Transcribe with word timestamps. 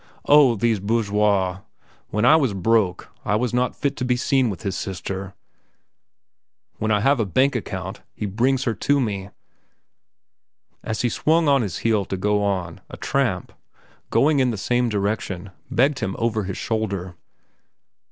"Oh, 0.25 0.55
these 0.55 0.79
bourgeois! 0.79 1.59
When 2.09 2.25
I 2.25 2.35
was 2.35 2.55
broke, 2.55 3.09
I 3.23 3.35
was 3.35 3.53
not 3.53 3.75
fit 3.75 3.95
to 3.97 4.03
be 4.03 4.15
seen 4.15 4.49
with 4.49 4.63
his 4.63 4.75
sister. 4.75 5.35
When 6.77 6.89
I 6.89 7.01
have 7.01 7.19
a 7.19 7.25
bank 7.27 7.55
account, 7.55 8.01
he 8.15 8.25
brings 8.25 8.63
her 8.63 8.73
to 8.73 8.99
me." 8.99 9.29
As 10.83 11.01
he 11.03 11.09
swung 11.09 11.47
on 11.47 11.61
his 11.61 11.77
heel 11.85 12.03
to 12.05 12.17
go 12.17 12.43
on, 12.43 12.81
a 12.89 12.97
tramp, 12.97 13.51
going 14.09 14.39
in 14.39 14.49
the 14.49 14.57
same 14.57 14.89
direction, 14.89 15.51
begged 15.69 15.99
him 15.99 16.15
over 16.17 16.45
his 16.45 16.57
shoulder. 16.57 17.15